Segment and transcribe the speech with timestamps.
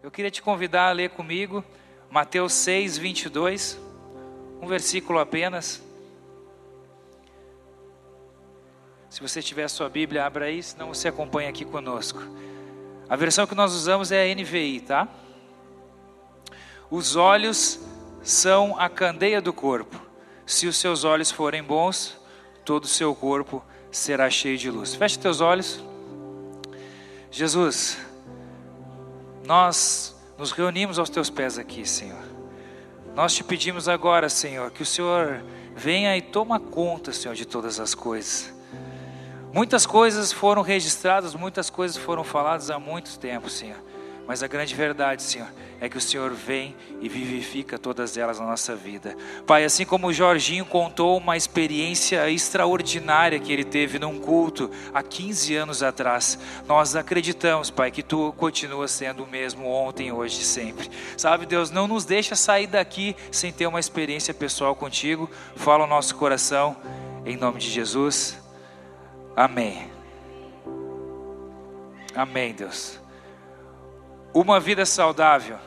[0.00, 1.64] Eu queria te convidar a ler comigo
[2.08, 3.78] Mateus 6, 22,
[4.62, 5.82] um versículo apenas.
[9.10, 12.22] Se você tiver a sua Bíblia, abra aí, senão você acompanha aqui conosco.
[13.08, 15.08] A versão que nós usamos é a NVI, tá?
[16.88, 17.80] Os olhos
[18.22, 20.00] são a candeia do corpo.
[20.46, 22.16] Se os seus olhos forem bons,
[22.64, 24.94] todo o seu corpo será cheio de luz.
[24.94, 25.82] Feche teus olhos.
[27.30, 27.98] Jesus,
[29.48, 32.22] nós nos reunimos aos teus pés aqui, Senhor.
[33.14, 35.42] Nós te pedimos agora, Senhor, que o Senhor
[35.74, 38.52] venha e toma conta, Senhor, de todas as coisas.
[39.50, 43.78] Muitas coisas foram registradas, muitas coisas foram faladas há muito tempo, Senhor.
[44.28, 45.48] Mas a grande verdade, Senhor,
[45.80, 49.16] é que o Senhor vem e vivifica todas elas na nossa vida.
[49.46, 55.02] Pai, assim como o Jorginho contou uma experiência extraordinária que ele teve num culto há
[55.02, 60.44] 15 anos atrás, nós acreditamos, Pai, que tu continuas sendo o mesmo ontem, hoje e
[60.44, 60.90] sempre.
[61.16, 65.30] Sabe, Deus, não nos deixa sair daqui sem ter uma experiência pessoal contigo.
[65.56, 66.76] Fala o nosso coração,
[67.24, 68.38] em nome de Jesus.
[69.34, 69.90] Amém.
[72.14, 73.07] Amém, Deus
[74.32, 75.58] uma vida saudável.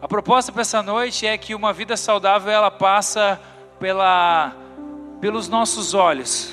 [0.00, 3.40] A proposta para essa noite é que uma vida saudável ela passa
[3.78, 4.52] pela,
[5.20, 6.52] pelos nossos olhos,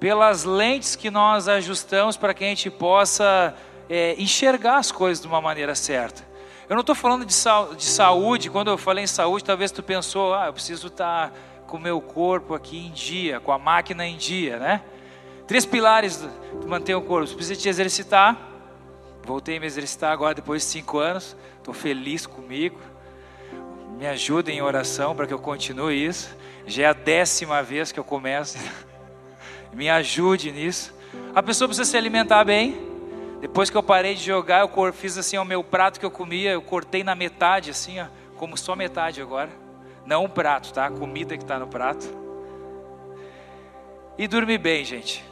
[0.00, 3.54] pelas lentes que nós ajustamos para que a gente possa
[3.88, 6.26] é, enxergar as coisas de uma maneira certa.
[6.68, 7.34] Eu não estou falando de,
[7.76, 11.32] de, saúde, quando eu falei em saúde, talvez tu pensou, ah, eu preciso estar tá
[11.66, 14.82] com o meu corpo aqui em dia, com a máquina em dia, né?
[15.46, 16.18] Três pilares
[16.58, 18.36] para manter o corpo: você precisa te exercitar,
[19.28, 21.36] Voltei a me exercitar agora depois de cinco anos.
[21.58, 22.80] Estou feliz comigo.
[23.98, 26.34] Me ajuda em oração para que eu continue isso.
[26.66, 28.56] Já é a décima vez que eu começo.
[29.74, 30.94] me ajude nisso.
[31.34, 32.80] A pessoa precisa se alimentar bem.
[33.38, 36.52] Depois que eu parei de jogar, eu fiz assim o meu prato que eu comia,
[36.52, 38.06] eu cortei na metade, assim, ó,
[38.38, 39.50] como só metade agora.
[40.06, 40.86] Não o prato, tá?
[40.86, 42.08] A comida que está no prato.
[44.16, 45.22] E dormir bem, gente.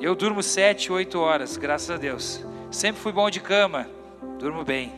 [0.00, 2.49] Eu durmo sete, oito horas, graças a Deus.
[2.70, 3.88] Sempre fui bom de cama,
[4.38, 4.92] durmo bem,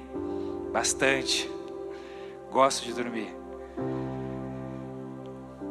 [0.71, 1.51] bastante.
[2.51, 3.35] Gosto de dormir.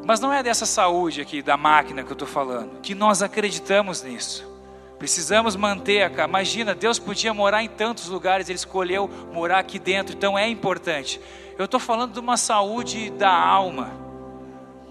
[0.03, 4.01] Mas não é dessa saúde aqui, da máquina que eu estou falando, que nós acreditamos
[4.01, 4.49] nisso.
[4.97, 10.15] Precisamos manter a Imagina, Deus podia morar em tantos lugares, Ele escolheu morar aqui dentro,
[10.15, 11.21] então é importante.
[11.55, 13.91] Eu estou falando de uma saúde da alma.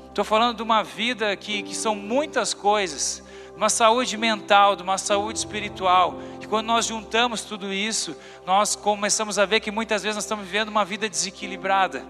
[0.09, 3.25] Estou falando de uma vida que, que são muitas coisas
[3.60, 6.15] uma saúde mental, de uma saúde espiritual.
[6.50, 10.69] Quando nós juntamos tudo isso, nós começamos a ver que muitas vezes nós estamos vivendo
[10.69, 12.05] uma vida desequilibrada.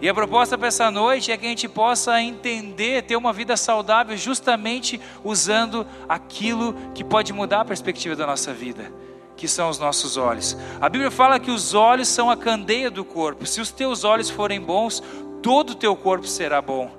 [0.00, 3.54] E a proposta para essa noite é que a gente possa entender, ter uma vida
[3.54, 8.90] saudável, justamente usando aquilo que pode mudar a perspectiva da nossa vida,
[9.36, 10.56] que são os nossos olhos.
[10.80, 13.44] A Bíblia fala que os olhos são a candeia do corpo.
[13.44, 15.02] Se os teus olhos forem bons,
[15.42, 16.97] todo o teu corpo será bom.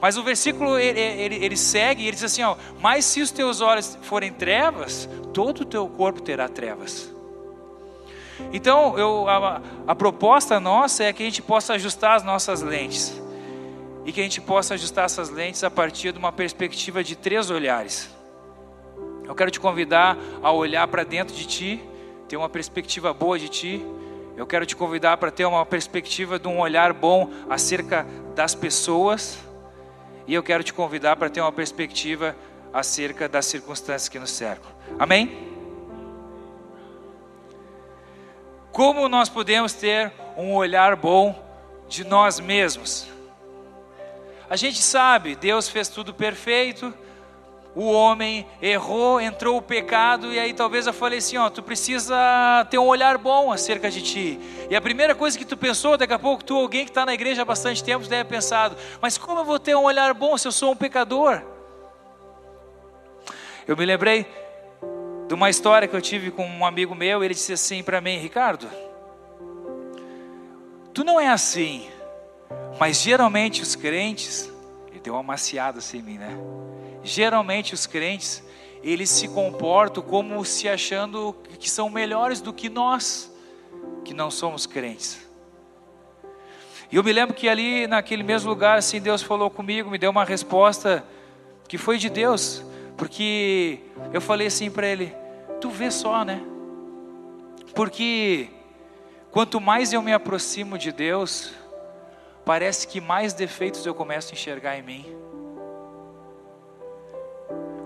[0.00, 3.30] Mas o versículo ele, ele, ele segue e ele diz assim: ó, mas se os
[3.30, 7.12] teus olhos forem trevas, todo o teu corpo terá trevas.
[8.52, 13.20] Então, eu, a, a proposta nossa é que a gente possa ajustar as nossas lentes
[14.04, 17.50] e que a gente possa ajustar essas lentes a partir de uma perspectiva de três
[17.50, 18.08] olhares.
[19.24, 21.82] Eu quero te convidar a olhar para dentro de ti,
[22.28, 23.84] ter uma perspectiva boa de ti.
[24.36, 29.47] Eu quero te convidar para ter uma perspectiva de um olhar bom acerca das pessoas
[30.28, 32.36] e eu quero te convidar para ter uma perspectiva
[32.70, 34.70] acerca das circunstâncias que nos cercam.
[34.98, 35.48] Amém?
[38.70, 41.42] Como nós podemos ter um olhar bom
[41.88, 43.08] de nós mesmos?
[44.50, 46.92] A gente sabe, Deus fez tudo perfeito,
[47.74, 52.66] o homem errou, entrou o pecado, e aí talvez eu falei assim: ó, tu precisa
[52.70, 54.40] ter um olhar bom acerca de ti.
[54.68, 57.14] E a primeira coisa que tu pensou, daqui a pouco, tu, alguém que está na
[57.14, 60.36] igreja há bastante tempo, deve ter pensado: mas como eu vou ter um olhar bom
[60.36, 61.42] se eu sou um pecador?
[63.66, 64.26] Eu me lembrei
[65.28, 68.18] de uma história que eu tive com um amigo meu, ele disse assim para mim:
[68.18, 68.68] Ricardo,
[70.92, 71.88] tu não é assim,
[72.80, 74.50] mas geralmente os crentes,
[74.88, 76.36] ele deu uma maciada assim em mim, né?
[77.08, 78.42] Geralmente os crentes,
[78.82, 83.32] eles se comportam como se achando que são melhores do que nós,
[84.04, 85.26] que não somos crentes.
[86.90, 90.10] E eu me lembro que ali naquele mesmo lugar, assim, Deus falou comigo, me deu
[90.10, 91.04] uma resposta
[91.66, 92.64] que foi de Deus,
[92.96, 93.80] porque
[94.12, 95.14] eu falei assim para ele:
[95.60, 96.40] Tu vê só, né?
[97.74, 98.48] Porque
[99.30, 101.52] quanto mais eu me aproximo de Deus,
[102.44, 105.27] parece que mais defeitos eu começo a enxergar em mim.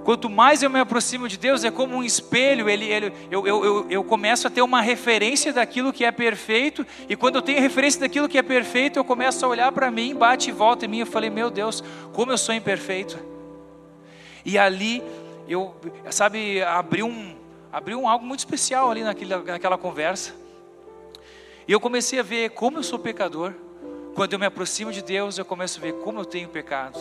[0.04, 3.64] Quanto mais eu me aproximo de Deus, é como um espelho, ele, ele, eu, eu,
[3.64, 7.60] eu, eu começo a ter uma referência daquilo que é perfeito, e quando eu tenho
[7.60, 10.88] referência daquilo que é perfeito, eu começo a olhar para mim, bate e volta em
[10.88, 13.16] mim, eu falei, meu Deus, como eu sou imperfeito.
[14.44, 15.02] E ali,
[15.46, 15.74] eu,
[16.10, 17.36] sabe, abriu um,
[17.72, 20.34] abriu um algo muito especial ali naquela, naquela conversa.
[21.66, 23.54] E eu comecei a ver como eu sou pecador.
[24.16, 27.00] Quando eu me aproximo de Deus, eu começo a ver como eu tenho pecados.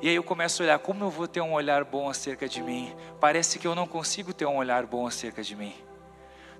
[0.00, 2.62] E aí eu começo a olhar como eu vou ter um olhar bom acerca de
[2.62, 2.94] mim.
[3.20, 5.74] Parece que eu não consigo ter um olhar bom acerca de mim.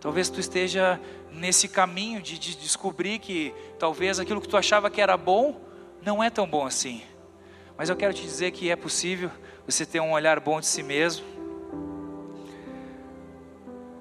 [0.01, 1.01] Talvez tu esteja
[1.31, 5.61] nesse caminho de, de descobrir que talvez aquilo que tu achava que era bom
[6.03, 7.03] não é tão bom assim.
[7.77, 9.31] Mas eu quero te dizer que é possível
[9.65, 11.25] você ter um olhar bom de si mesmo.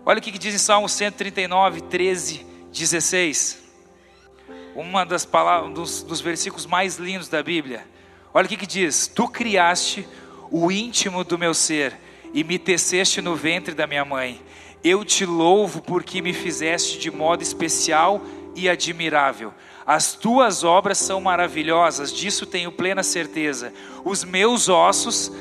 [0.03, 3.63] Olha o que diz em Salmo 139, 13, 16.
[4.73, 7.85] Uma das palavras, dos, dos versículos mais lindos da Bíblia.
[8.33, 10.07] Olha o que, que diz: Tu criaste
[10.51, 11.97] o íntimo do meu ser
[12.33, 14.41] e me teceste no ventre da minha mãe.
[14.83, 18.21] Eu te louvo porque me fizeste de modo especial
[18.55, 19.53] e admirável.
[19.85, 23.73] As tuas obras são maravilhosas, disso tenho plena certeza.
[24.03, 25.31] Os meus ossos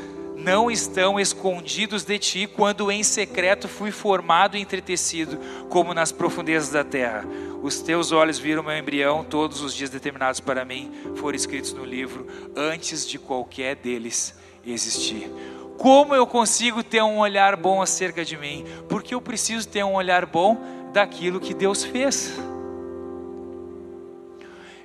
[0.46, 6.70] não estão escondidos de ti, quando em secreto fui formado e entretecido, como nas profundezas
[6.70, 7.24] da terra.
[7.64, 11.84] Os teus olhos viram meu embrião, todos os dias determinados para mim foram escritos no
[11.84, 15.28] livro, antes de qualquer deles existir.
[15.76, 18.64] Como eu consigo ter um olhar bom acerca de mim?
[18.88, 20.62] Porque eu preciso ter um olhar bom
[20.92, 22.38] daquilo que Deus fez.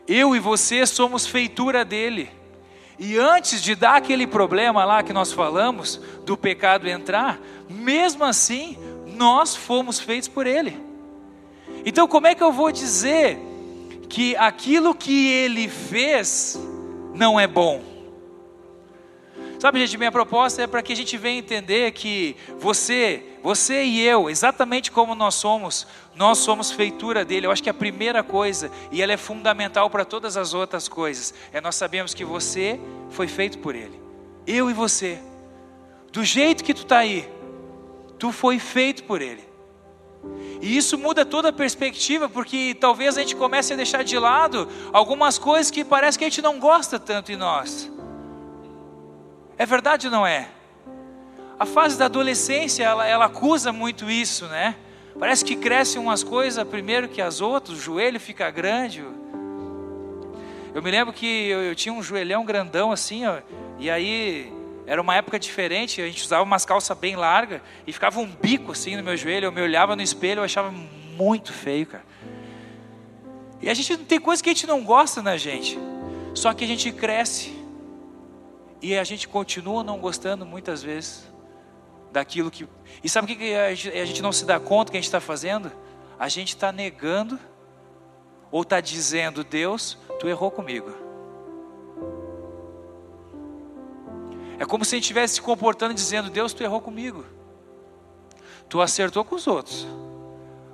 [0.07, 2.40] Eu e você somos feitura dele.
[3.03, 8.77] E antes de dar aquele problema lá que nós falamos, do pecado entrar, mesmo assim,
[9.07, 10.79] nós fomos feitos por Ele.
[11.83, 13.39] Então, como é que eu vou dizer
[14.07, 16.59] que aquilo que Ele fez
[17.15, 17.81] não é bom?
[19.57, 24.01] Sabe, gente, minha proposta é para que a gente venha entender que você, você e
[24.01, 27.47] eu, exatamente como nós somos, nós somos feitura dele.
[27.47, 31.33] Eu acho que a primeira coisa, e ela é fundamental para todas as outras coisas,
[31.51, 32.79] é nós sabemos que você
[33.09, 33.99] foi feito por ele.
[34.45, 35.19] Eu e você.
[36.11, 37.27] Do jeito que tu está aí,
[38.19, 39.49] tu foi feito por ele.
[40.61, 44.67] E isso muda toda a perspectiva, porque talvez a gente comece a deixar de lado
[44.93, 47.91] algumas coisas que parece que a gente não gosta tanto em nós.
[49.57, 50.49] É verdade ou não é?
[51.61, 54.75] A fase da adolescência, ela, ela acusa muito isso, né?
[55.19, 59.05] Parece que crescem umas coisas primeiro que as outras, o joelho fica grande.
[60.73, 63.41] Eu me lembro que eu, eu tinha um joelhão grandão assim, ó,
[63.77, 64.51] e aí
[64.87, 68.71] era uma época diferente, a gente usava umas calças bem largas e ficava um bico
[68.71, 72.05] assim no meu joelho, eu me olhava no espelho, eu achava muito feio, cara.
[73.61, 75.77] E a gente tem coisa que a gente não gosta na gente,
[76.33, 77.55] só que a gente cresce
[78.81, 81.29] e a gente continua não gostando muitas vezes
[82.11, 82.67] daquilo que.
[83.03, 85.71] E sabe o que a gente não se dá conta que a gente está fazendo?
[86.19, 87.39] A gente está negando
[88.51, 90.91] ou está dizendo: Deus, tu errou comigo.
[94.59, 97.25] É como se a gente estivesse se comportando dizendo: Deus, tu errou comigo.
[98.69, 99.87] Tu acertou com os outros,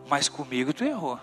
[0.08, 1.20] mas comigo tu errou.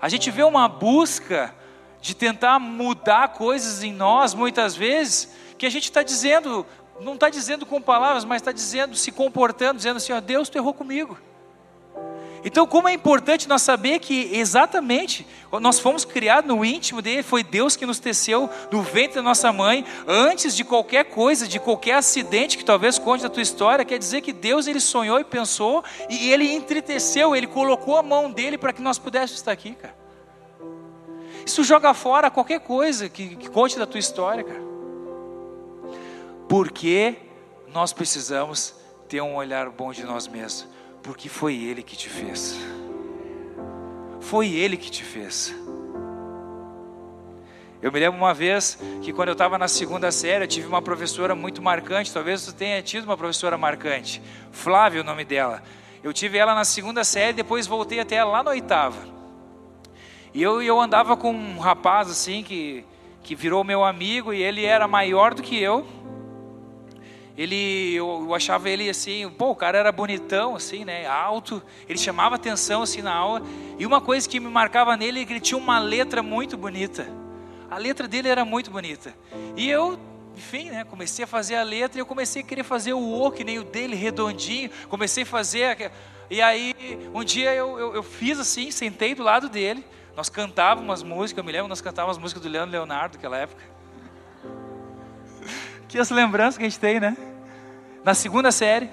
[0.00, 1.54] A gente vê uma busca
[2.00, 6.64] de tentar mudar coisas em nós, muitas vezes, que a gente está dizendo,
[7.00, 10.58] não está dizendo com palavras, mas está dizendo, se comportando, dizendo assim: ó, Deus, tu
[10.58, 11.18] errou comigo.
[12.42, 15.26] Então, como é importante nós saber que exatamente
[15.60, 19.52] nós fomos criados no íntimo dele, foi Deus que nos teceu no ventre da nossa
[19.52, 23.98] mãe, antes de qualquer coisa, de qualquer acidente que talvez conte da tua história, quer
[23.98, 28.56] dizer que Deus ele sonhou e pensou e ele entreteceu, ele colocou a mão dele
[28.56, 29.94] para que nós pudéssemos estar aqui, cara.
[31.44, 34.69] Isso joga fora qualquer coisa que, que conte da tua história, cara.
[36.50, 37.14] Porque
[37.72, 38.74] nós precisamos
[39.08, 40.66] ter um olhar bom de nós mesmos,
[41.00, 42.58] porque foi Ele que te fez.
[44.20, 45.54] Foi Ele que te fez.
[47.80, 50.82] Eu me lembro uma vez que quando eu estava na segunda série, eu tive uma
[50.82, 55.62] professora muito marcante, talvez você tenha tido uma professora marcante, Flávia o nome dela.
[56.02, 58.98] Eu tive ela na segunda série, depois voltei até lá na oitava.
[60.34, 62.84] E eu, eu andava com um rapaz assim que,
[63.22, 65.86] que virou meu amigo e ele era maior do que eu.
[67.36, 71.62] Ele, eu, eu achava ele assim, pô, o cara era bonitão assim, né, alto.
[71.88, 73.42] Ele chamava atenção assim na aula.
[73.78, 77.08] E uma coisa que me marcava nele é que ele tinha uma letra muito bonita.
[77.70, 79.14] A letra dele era muito bonita.
[79.56, 79.98] E eu
[80.36, 83.30] enfim, né, comecei a fazer a letra e eu comecei a querer fazer o O,
[83.30, 84.70] que nem o dele, redondinho.
[84.88, 85.90] Comecei a fazer.
[86.30, 86.74] E aí,
[87.12, 89.84] um dia eu, eu, eu, fiz assim, sentei do lado dele.
[90.16, 93.36] Nós cantávamos umas músicas, eu me lembro, nós cantávamos as músicas do Leandro Leonardo naquela
[93.36, 93.62] época.
[95.90, 97.16] Que as lembranças que a gente tem, né?
[98.04, 98.88] Na segunda série.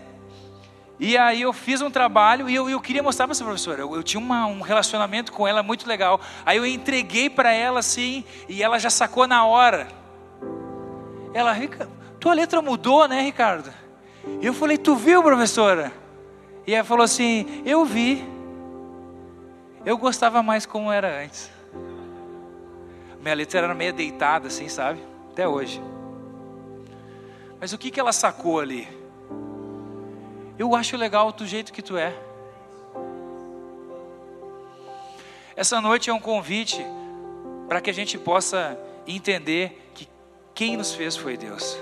[1.00, 3.82] E aí eu fiz um trabalho e eu, eu queria mostrar para essa professora.
[3.82, 6.20] Eu, eu tinha uma, um relacionamento com ela muito legal.
[6.44, 9.88] Aí eu entreguei para ela assim e ela já sacou na hora.
[11.36, 11.56] Ela,
[12.20, 13.72] tua letra mudou, né, Ricardo?
[14.42, 15.94] Eu falei, tu viu, professora?
[16.66, 18.28] E ela falou assim, eu vi.
[19.86, 21.52] Eu gostava mais como era antes.
[23.22, 25.00] Minha letra era meio deitada assim, sabe?
[25.32, 25.80] Até hoje.
[27.60, 28.88] Mas o que, que ela sacou ali?
[30.58, 32.14] Eu acho legal do jeito que tu é.
[35.56, 36.86] Essa noite é um convite
[37.68, 40.08] para que a gente possa entender que
[40.54, 41.78] quem nos fez foi Deus.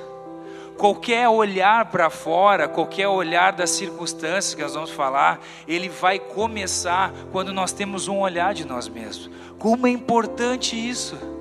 [0.78, 7.14] Qualquer olhar para fora, qualquer olhar das circunstâncias que nós vamos falar, ele vai começar
[7.32, 9.30] quando nós temos um olhar de nós mesmos.
[9.58, 11.35] Como é importante isso!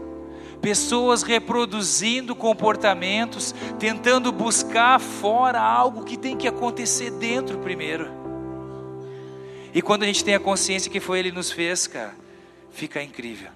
[0.64, 8.10] Pessoas reproduzindo comportamentos, tentando buscar fora algo que tem que acontecer dentro primeiro.
[9.74, 12.14] E quando a gente tem a consciência que foi Ele nos fez, cara,
[12.72, 13.50] fica incrível.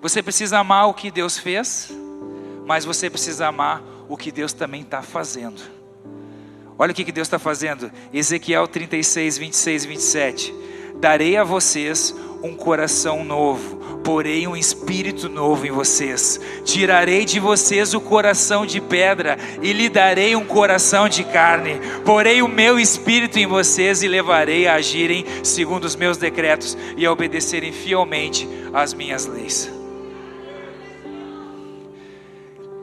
[0.00, 1.92] Você precisa amar o que Deus fez,
[2.66, 5.62] mas você precisa amar o que Deus também está fazendo.
[6.76, 7.92] Olha o que, que Deus está fazendo.
[8.12, 10.54] Ezequiel 36, 26 e 27.
[10.96, 16.40] Darei a vocês um coração novo, porém um espírito novo em vocês.
[16.64, 21.80] Tirarei de vocês o coração de pedra e lhe darei um coração de carne.
[22.04, 27.06] Porei o meu espírito em vocês e levarei a agirem segundo os meus decretos e
[27.06, 29.70] a obedecerem fielmente às minhas leis.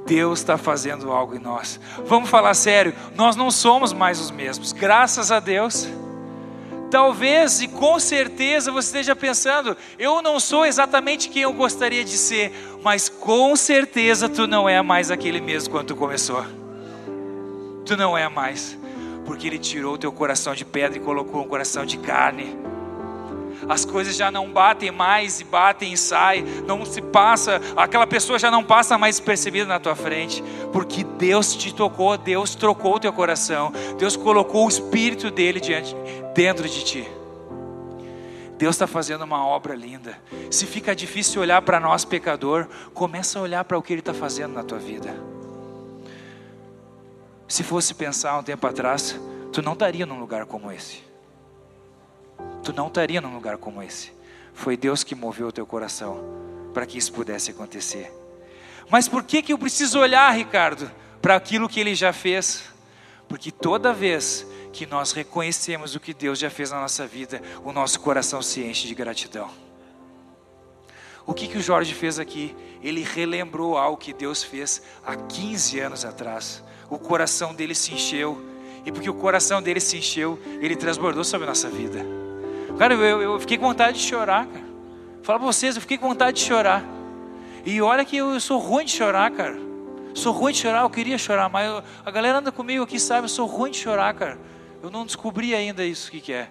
[0.05, 1.79] Deus está fazendo algo em nós.
[2.05, 5.87] Vamos falar sério, nós não somos mais os mesmos, graças a Deus.
[6.89, 12.17] Talvez e com certeza você esteja pensando, eu não sou exatamente quem eu gostaria de
[12.17, 12.51] ser,
[12.83, 16.43] mas com certeza tu não é mais aquele mesmo quando começou.
[17.85, 18.77] Tu não é mais,
[19.25, 22.57] porque Ele tirou o teu coração de pedra e colocou um coração de carne.
[23.67, 28.39] As coisas já não batem mais e batem e saem, não se passa, aquela pessoa
[28.39, 32.99] já não passa mais percebida na tua frente, porque Deus te tocou, Deus trocou o
[32.99, 35.95] teu coração, Deus colocou o Espírito dele diante,
[36.33, 37.07] dentro de ti.
[38.57, 40.19] Deus está fazendo uma obra linda.
[40.51, 44.13] Se fica difícil olhar para nós, pecador, começa a olhar para o que Ele está
[44.13, 45.15] fazendo na tua vida.
[47.47, 49.19] Se fosse pensar um tempo atrás,
[49.53, 51.08] tu não estaria num lugar como esse.
[52.63, 54.11] Tu não estaria num lugar como esse.
[54.53, 56.23] Foi Deus que moveu o teu coração
[56.73, 58.11] para que isso pudesse acontecer.
[58.89, 60.89] Mas por que, que eu preciso olhar, Ricardo,
[61.21, 62.63] para aquilo que Ele já fez?
[63.27, 67.71] Porque toda vez que nós reconhecemos o que Deus já fez na nossa vida, o
[67.71, 69.49] nosso coração se enche de gratidão.
[71.25, 72.55] O que, que o Jorge fez aqui?
[72.81, 76.63] Ele relembrou algo que Deus fez há 15 anos atrás.
[76.89, 78.43] O coração dele se encheu.
[78.83, 82.03] E porque o coração dele se encheu, ele transbordou sobre a nossa vida.
[82.79, 84.65] Cara, eu, eu fiquei com vontade de chorar, cara.
[85.21, 86.81] Fala pra vocês, eu fiquei com vontade de chorar.
[87.65, 89.57] E olha que eu, eu sou ruim de chorar, cara.
[90.15, 93.25] Sou ruim de chorar, eu queria chorar, mas eu, a galera anda comigo aqui, sabe?
[93.25, 94.39] Eu sou ruim de chorar, cara.
[94.81, 96.49] Eu não descobri ainda isso que, que é.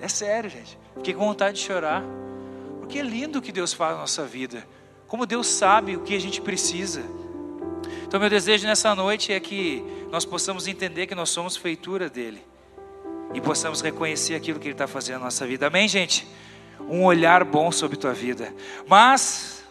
[0.00, 0.76] É sério, gente.
[0.96, 2.02] Fiquei com vontade de chorar.
[2.80, 4.66] Porque é lindo o que Deus faz na nossa vida.
[5.12, 7.02] Como Deus sabe o que a gente precisa.
[8.06, 12.42] Então, meu desejo nessa noite é que nós possamos entender que nós somos feitura dele.
[13.34, 15.66] E possamos reconhecer aquilo que ele está fazendo na nossa vida.
[15.66, 16.26] Amém, gente?
[16.88, 18.54] um olhar bom sobre tua vida.
[18.88, 19.62] Mas,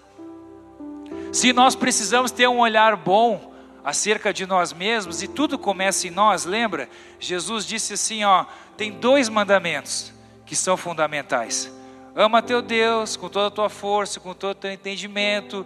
[1.31, 3.51] se nós precisamos ter um olhar bom
[3.83, 6.87] acerca de nós mesmos, e tudo começa em nós, lembra?
[7.19, 8.45] Jesus disse assim: ó,
[8.77, 10.13] tem dois mandamentos
[10.45, 11.80] que são fundamentais.
[12.15, 15.65] Ama teu Deus com toda a tua força, com todo o teu entendimento,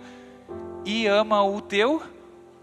[0.83, 2.03] e ama o teu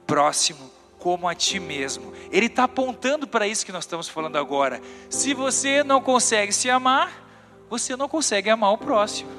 [0.07, 2.13] próximo como a ti mesmo.
[2.31, 4.81] Ele está apontando para isso que nós estamos falando agora.
[5.11, 7.27] Se você não consegue se amar,
[7.69, 9.31] você não consegue amar o próximo.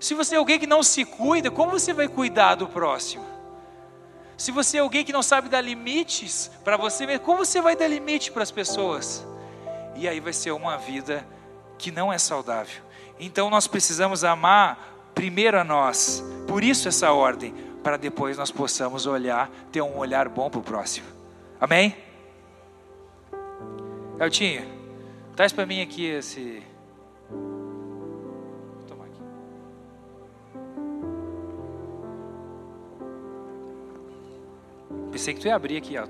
[0.00, 3.24] Se você é alguém que não se cuida, como você vai cuidar do próximo?
[4.36, 7.76] Se você é alguém que não sabe dar limites para você mesmo, como você vai
[7.76, 9.24] dar limite para as pessoas?
[9.94, 11.26] E aí vai ser uma vida
[11.78, 12.82] que não é saudável.
[13.18, 16.22] Então nós precisamos amar primeiro a nós.
[16.46, 20.62] Por isso essa ordem, para depois nós possamos olhar, ter um olhar bom para o
[20.62, 21.06] próximo.
[21.60, 21.96] Amém?
[24.20, 24.66] Eltinho.
[25.34, 26.62] Traz para mim aqui esse.
[27.30, 29.22] Vou tomar aqui.
[35.12, 36.06] Pensei que tu ia abrir aqui, ó.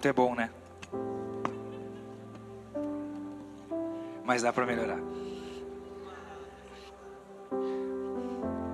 [0.00, 0.50] Tu é bom, né?
[4.24, 4.98] Mas dá para melhorar.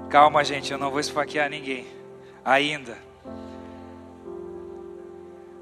[0.08, 1.86] Calma, gente, eu não vou esfaquear ninguém.
[2.44, 2.96] Ainda.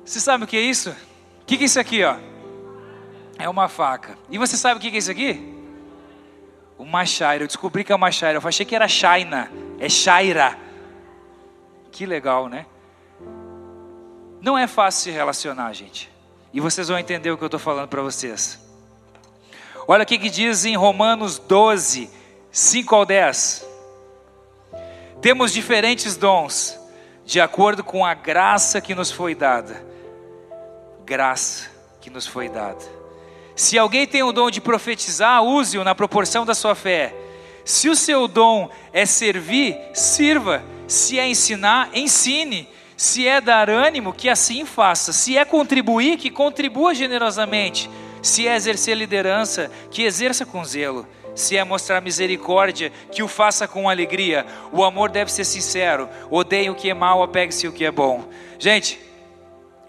[0.05, 0.91] Você sabe o que é isso?
[1.43, 2.17] O que é isso aqui, ó?
[3.39, 4.17] É uma faca.
[4.31, 5.55] E você sabe o que é isso aqui?
[6.79, 7.45] Uma shaira.
[7.45, 8.39] Eu descobri que é uma shaira.
[8.39, 9.51] Eu achei que era shaina.
[9.79, 10.59] É shaira.
[11.91, 12.67] Que legal, né?
[14.41, 16.11] Não é fácil se relacionar, gente.
[16.53, 18.68] E vocês vão entender o que eu estou falando para vocês.
[19.91, 22.11] Olha o que diz em Romanos 12,
[22.53, 23.67] 5 ao 10.
[25.23, 26.79] Temos diferentes dons,
[27.25, 29.83] de acordo com a graça que nos foi dada.
[31.07, 31.71] Graça
[32.03, 32.85] que nos foi dada.
[33.57, 37.15] Se alguém tem o dom de profetizar, use-o na proporção da sua fé.
[37.65, 40.63] Se o seu dom é servir, sirva.
[40.87, 42.69] Se é ensinar, ensine.
[42.95, 45.15] Se é dar ânimo, que assim faça.
[45.15, 47.89] Se é contribuir, que contribua generosamente.
[48.29, 53.69] Se é exercer liderança, que exerça com zelo se é mostrar misericórdia, que o faça
[53.69, 54.45] com alegria.
[54.73, 56.09] O amor deve ser sincero.
[56.29, 58.29] Odeie o que é mal, apegue-se o que é bom.
[58.59, 59.01] Gente,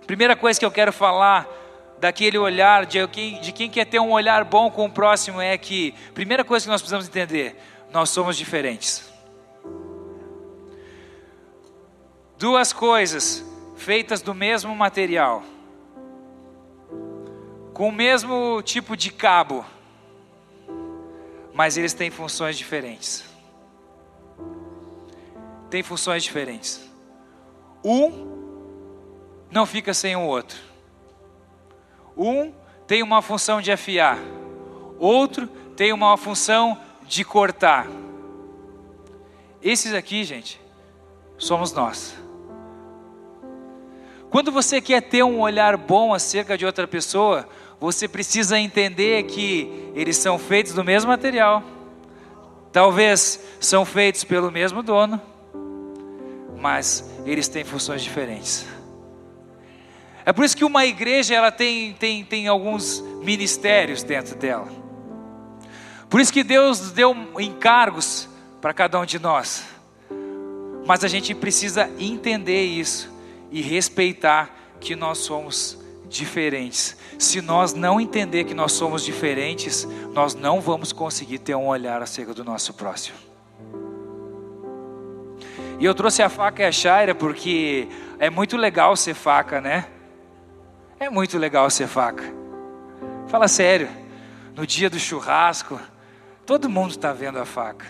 [0.05, 1.48] primeira coisa que eu quero falar
[2.00, 5.58] daquele olhar de quem, de quem quer ter um olhar bom com o próximo é
[5.58, 7.55] que, primeira coisa que nós precisamos entender,
[7.91, 9.12] nós somos diferentes.
[12.38, 13.43] Duas coisas
[13.75, 15.43] feitas do mesmo material,
[17.79, 19.65] com o mesmo tipo de cabo
[21.53, 23.24] mas eles têm funções diferentes.
[25.69, 26.79] Tem funções diferentes.
[27.83, 28.12] Um
[29.50, 30.57] não fica sem o outro.
[32.17, 32.53] Um
[32.86, 34.17] tem uma função de afiar,
[34.98, 37.88] outro tem uma função de cortar.
[39.62, 40.59] Esses aqui, gente,
[41.38, 42.15] somos nós.
[44.29, 49.91] Quando você quer ter um olhar bom acerca de outra pessoa, você precisa entender que
[49.95, 51.63] eles são feitos do mesmo material.
[52.71, 55.19] Talvez são feitos pelo mesmo dono,
[56.59, 58.65] mas eles têm funções diferentes.
[60.25, 64.68] É por isso que uma igreja ela tem, tem, tem alguns ministérios dentro dela.
[66.09, 68.27] Por isso que Deus deu encargos
[68.61, 69.63] para cada um de nós.
[70.85, 73.11] Mas a gente precisa entender isso
[73.51, 75.78] e respeitar que nós somos
[76.09, 76.98] diferentes.
[77.17, 82.01] Se nós não entender que nós somos diferentes, nós não vamos conseguir ter um olhar
[82.01, 83.17] acerca do nosso próximo.
[85.79, 89.85] E eu trouxe a faca e a chaira porque é muito legal ser faca, né?
[91.00, 92.24] É muito legal ser faca.
[93.27, 93.87] Fala sério,
[94.55, 95.79] no dia do churrasco,
[96.45, 97.85] todo mundo está vendo a faca.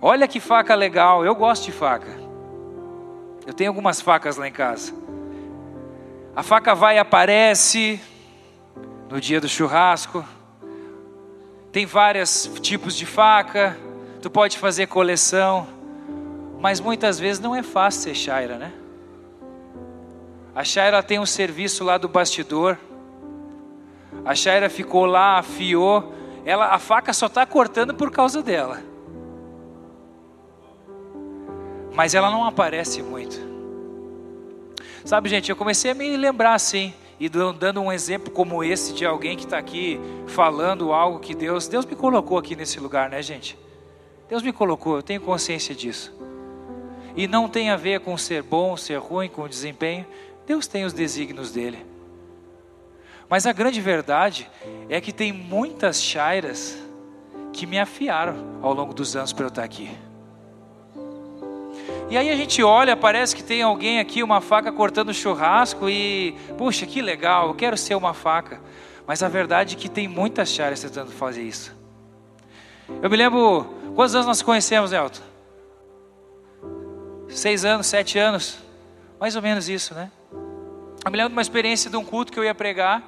[0.00, 2.16] Olha que faca legal, eu gosto de faca.
[3.46, 4.94] Eu tenho algumas facas lá em casa.
[6.38, 8.00] A faca vai e aparece
[9.10, 10.24] no dia do churrasco.
[11.72, 13.76] Tem vários tipos de faca.
[14.22, 15.66] Tu pode fazer coleção.
[16.60, 18.72] Mas muitas vezes não é fácil ser Shaira, né?
[20.54, 22.78] A Shaira tem um serviço lá do bastidor.
[24.24, 26.14] A Shaira ficou lá, afiou.
[26.44, 28.80] Ela, a faca só está cortando por causa dela.
[31.92, 33.47] Mas ela não aparece muito.
[35.08, 39.06] Sabe, gente, eu comecei a me lembrar assim, e dando um exemplo como esse de
[39.06, 43.22] alguém que está aqui falando algo que Deus, Deus me colocou aqui nesse lugar, né,
[43.22, 43.58] gente?
[44.28, 46.14] Deus me colocou, eu tenho consciência disso.
[47.16, 50.04] E não tem a ver com ser bom, ser ruim, com desempenho.
[50.46, 51.86] Deus tem os desígnios dele.
[53.30, 54.46] Mas a grande verdade
[54.90, 56.76] é que tem muitas chairas
[57.54, 59.88] que me afiaram ao longo dos anos para eu estar aqui.
[62.10, 66.34] E aí a gente olha, parece que tem alguém aqui, uma faca cortando churrasco e,
[66.56, 68.62] puxa, que legal, eu quero ser uma faca.
[69.06, 71.76] Mas a verdade é que tem muitas charas tentando fazer isso.
[73.02, 75.20] Eu me lembro, quantos anos nós conhecemos, Elton?
[77.28, 78.58] Seis anos, sete anos,
[79.20, 80.10] mais ou menos isso, né?
[81.04, 83.02] Eu me lembro de uma experiência de um culto que eu ia pregar.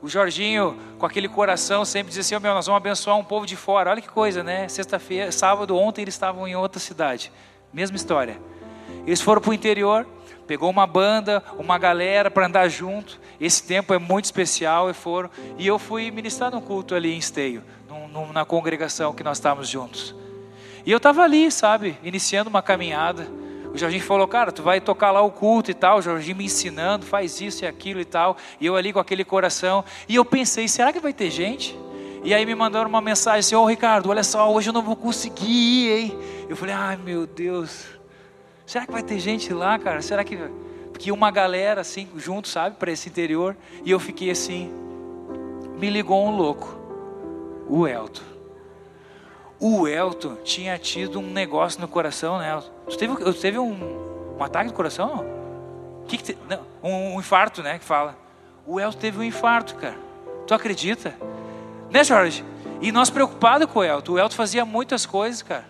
[0.00, 3.44] O Jorginho, com aquele coração, sempre dizia assim: oh, meu, nós vamos abençoar um povo
[3.44, 3.90] de fora.
[3.90, 4.66] Olha que coisa, né?
[4.66, 7.30] Sexta-feira, sábado, ontem eles estavam em outra cidade.
[7.72, 8.40] Mesma história.
[9.06, 10.06] Eles foram para o interior,
[10.46, 13.20] pegou uma banda, uma galera para andar junto.
[13.40, 15.30] Esse tempo é muito especial e foram.
[15.56, 19.38] E eu fui ministrar no culto ali em Esteio, num, num, na congregação que nós
[19.38, 20.14] estávamos juntos.
[20.84, 23.28] E eu estava ali, sabe, iniciando uma caminhada.
[23.72, 25.98] O Jorginho falou, cara, tu vai tocar lá o culto e tal.
[25.98, 28.36] O Jorginho me ensinando, faz isso e aquilo e tal.
[28.60, 29.84] E eu ali com aquele coração.
[30.08, 31.78] E eu pensei, será que vai ter gente?
[32.22, 34.82] E aí me mandaram uma mensagem assim: Ô oh, Ricardo, olha só, hoje eu não
[34.82, 36.18] vou conseguir ir, hein?
[36.48, 37.86] Eu falei: Ai meu Deus,
[38.66, 40.02] será que vai ter gente lá, cara?
[40.02, 40.36] Será que.
[40.92, 43.56] Porque uma galera assim, junto, sabe, para esse interior.
[43.84, 44.70] E eu fiquei assim:
[45.78, 46.78] me ligou um louco.
[47.66, 48.22] O Elton.
[49.58, 52.62] O Elton tinha tido um negócio no coração, né?
[52.86, 55.24] Você teve, você teve um, um ataque no coração?
[56.06, 57.78] Que que te, não, um, um infarto, né?
[57.78, 58.16] Que fala.
[58.66, 59.96] O Elton teve um infarto, cara.
[60.46, 61.14] Tu acredita?
[61.90, 62.44] Né, Jorge?
[62.80, 64.12] E nós preocupados com o Elton.
[64.12, 65.66] O Elton fazia muitas coisas, cara.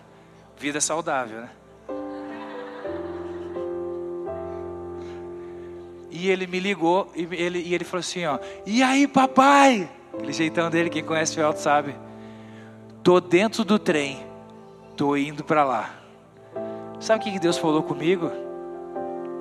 [0.57, 1.49] Vida saudável, né?
[6.09, 8.37] E ele me ligou e ele, e ele falou assim, ó.
[8.65, 9.89] E aí, papai?
[10.13, 11.95] Aquele jeitão dele, quem conhece o Elton sabe.
[13.01, 14.23] Tô dentro do trem.
[14.95, 15.89] Tô indo para lá.
[16.99, 18.31] Sabe o que Deus falou comigo?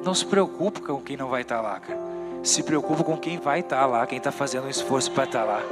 [0.03, 2.01] Não se preocupe com quem não vai estar tá lá, cara.
[2.43, 5.41] Se preocupa com quem vai estar tá lá, quem está fazendo um esforço para estar
[5.41, 5.63] tá lá.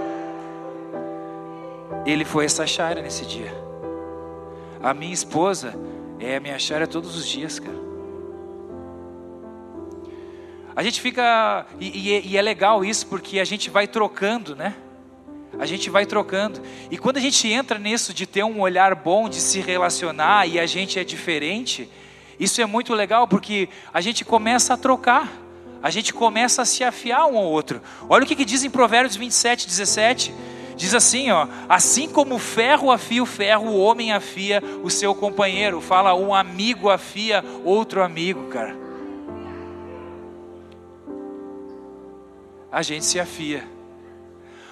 [2.08, 3.52] Ele foi essa chária nesse dia.
[4.82, 5.78] A minha esposa
[6.18, 7.76] é a minha chária todos os dias, cara.
[10.74, 11.66] A gente fica.
[11.78, 14.74] E, e, e, é legal isso porque a gente vai trocando, né?
[15.58, 16.62] A gente vai trocando.
[16.90, 20.58] E quando a gente entra nisso de ter um olhar bom, de se relacionar e
[20.58, 21.90] a gente é diferente,
[22.40, 25.30] isso é muito legal porque a gente começa a trocar.
[25.82, 27.82] A gente começa a se afiar um ao outro.
[28.08, 30.32] Olha o que, que diz em Provérbios 27, 17.
[30.78, 35.12] Diz assim, ó, assim como o ferro afia o ferro, o homem afia o seu
[35.12, 35.80] companheiro.
[35.80, 38.76] Fala, um amigo afia outro amigo, cara.
[42.70, 43.68] A gente se afia.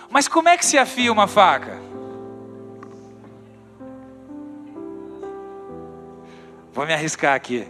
[0.08, 1.76] Mas como é que se afia uma faca?
[6.72, 7.66] Vou me arriscar aqui.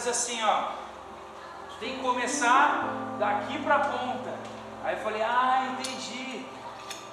[0.00, 0.72] Diz assim, ó.
[1.78, 4.34] Tem que começar daqui para a ponta.
[4.82, 6.44] Aí eu falei, ah, entendi.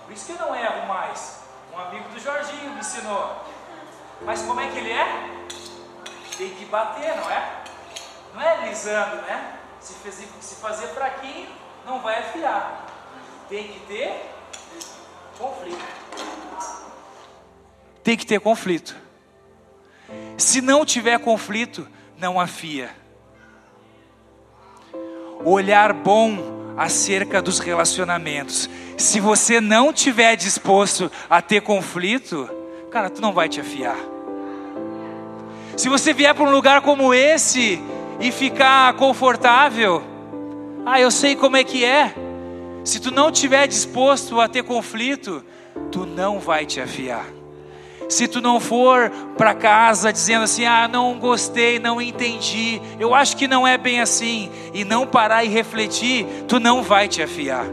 [0.05, 1.41] Por isso que eu não erro mais.
[1.73, 3.45] Um amigo do Jorginho me ensinou.
[4.21, 5.45] Mas como é que ele é?
[6.37, 7.63] Tem que bater, não é?
[8.33, 9.59] Não é alisando, né?
[9.79, 11.49] Se fazer, se fazer fraquinho,
[11.85, 12.85] não vai afiar.
[13.49, 14.31] Tem que ter
[15.37, 15.85] conflito.
[18.03, 18.95] Tem que ter conflito.
[20.37, 22.89] Se não tiver conflito, não afia
[25.43, 28.69] olhar bom acerca dos relacionamentos.
[28.97, 32.49] Se você não tiver disposto a ter conflito,
[32.91, 33.97] cara, tu não vai te afiar.
[35.75, 37.81] Se você vier para um lugar como esse
[38.19, 40.03] e ficar confortável,
[40.85, 42.13] ah, eu sei como é que é.
[42.83, 45.43] Se tu não tiver disposto a ter conflito,
[45.91, 47.36] tu não vai te afiar.
[48.09, 53.35] Se tu não for para casa dizendo assim, ah, não gostei, não entendi, eu acho
[53.35, 57.65] que não é bem assim, e não parar e refletir, tu não vai te afiar.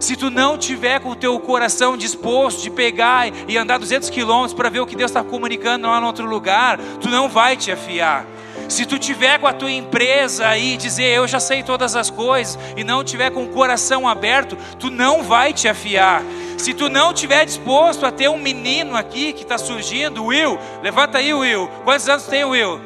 [0.00, 4.52] Se tu não tiver com o teu coração disposto de pegar e andar 200 quilômetros
[4.52, 7.72] para ver o que Deus está comunicando lá no outro lugar, tu não vai te
[7.72, 8.26] afiar.
[8.68, 12.58] Se tu tiver com a tua empresa aí dizer eu já sei todas as coisas
[12.76, 16.22] e não tiver com o coração aberto, tu não vai te afiar.
[16.56, 21.18] Se tu não tiver disposto a ter um menino aqui que está surgindo, Will, levanta
[21.18, 21.68] aí, Will.
[21.84, 22.80] Quantos anos tem o Will?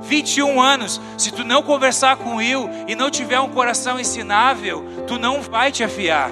[0.00, 1.00] 21 anos.
[1.16, 5.40] Se tu não conversar com o Will e não tiver um coração ensinável, tu não
[5.40, 6.30] vai te afiar.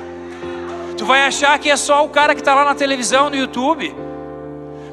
[0.97, 3.95] Tu vai achar que é só o cara que está lá na televisão, no YouTube.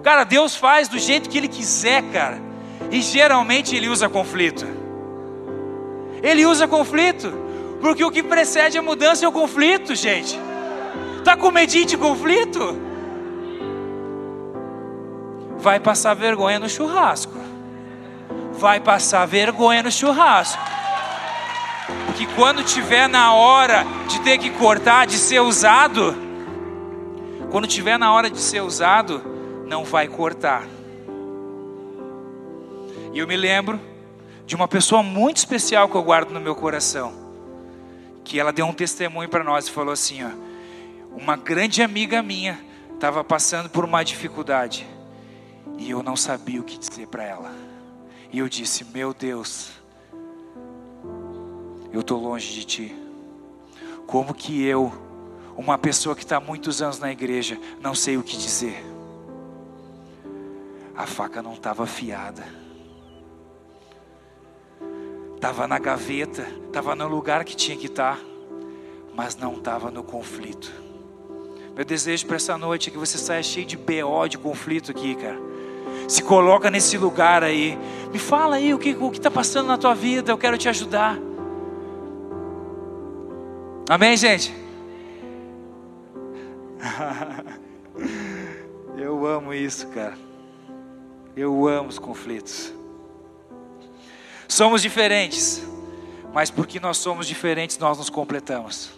[0.04, 2.53] Cara, Deus faz do jeito que Ele quiser, cara.
[2.94, 4.68] E geralmente Ele usa conflito.
[6.22, 7.34] Ele usa conflito.
[7.82, 10.40] Porque o que precede a mudança é o conflito, gente.
[11.18, 12.80] Está com medinho de conflito?
[15.58, 17.34] Vai passar vergonha no churrasco.
[18.52, 20.62] Vai passar vergonha no churrasco.
[22.16, 26.16] Que quando tiver na hora de ter que cortar, de ser usado,
[27.50, 29.20] quando tiver na hora de ser usado,
[29.66, 30.64] não vai cortar.
[33.14, 33.80] E eu me lembro
[34.46, 37.14] de uma pessoa muito especial que eu guardo no meu coração,
[38.24, 40.30] que ela deu um testemunho para nós e falou assim, ó,
[41.16, 42.60] uma grande amiga minha
[42.94, 44.88] estava passando por uma dificuldade
[45.78, 47.52] e eu não sabia o que dizer para ela.
[48.32, 49.72] E eu disse: Meu Deus,
[51.92, 52.96] eu estou longe de ti.
[54.08, 54.92] Como que eu,
[55.56, 58.84] uma pessoa que está muitos anos na igreja, não sei o que dizer?
[60.96, 62.44] A faca não estava afiada,
[65.44, 68.22] estava na gaveta, estava no lugar que tinha que estar, tá,
[69.14, 70.72] mas não estava no conflito.
[71.76, 75.16] Meu desejo para essa noite é que você saia cheio de BO, de conflito aqui,
[75.16, 75.38] cara.
[76.08, 77.78] Se coloca nesse lugar aí.
[78.10, 80.32] Me fala aí o que o está passando na tua vida.
[80.32, 81.20] Eu quero te ajudar.
[83.90, 84.56] Amém, gente?
[88.96, 90.18] Eu amo isso, cara.
[91.36, 92.74] Eu amo os conflitos.
[94.48, 95.62] Somos diferentes,
[96.34, 98.92] mas porque nós somos diferentes, nós nos completamos.